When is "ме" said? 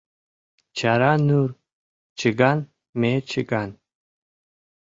2.99-3.11